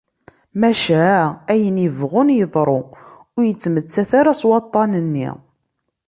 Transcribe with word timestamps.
Maca 0.59 1.01
ayen 1.51 1.77
yebɣun 1.83 2.29
yeḍru, 2.37 2.79
ur 3.35 3.43
yettmettat 3.45 4.11
ara 4.19 4.33
s 4.41 4.43
waṭṭan-nni. 4.49 5.29